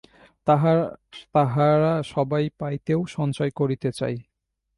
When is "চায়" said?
3.91-4.17